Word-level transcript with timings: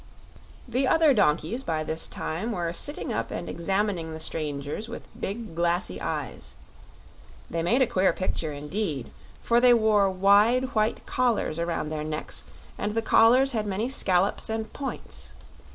The 0.67 0.87
other 0.87 1.13
donkeys 1.13 1.63
by 1.63 1.83
this 1.83 2.07
time 2.07 2.53
were 2.53 2.73
sitting 2.73 3.13
up 3.13 3.29
and 3.29 3.47
examining 3.47 4.13
the 4.13 4.19
strangers 4.19 4.89
with 4.89 5.07
big, 5.15 5.53
glassy 5.53 6.01
eyes. 6.01 6.55
They 7.51 7.61
made 7.61 7.83
a 7.83 7.85
queer 7.85 8.11
picture, 8.11 8.51
indeed; 8.51 9.11
for 9.43 9.61
they 9.61 9.75
wore 9.75 10.09
wide, 10.09 10.73
white 10.73 11.05
collars 11.05 11.59
around 11.59 11.89
their 11.89 12.03
necks 12.03 12.43
and 12.79 12.95
the 12.95 13.03
collars 13.03 13.51
had 13.51 13.67
many 13.67 13.89
scallops 13.89 14.49
and 14.49 14.73
points. 14.73 15.33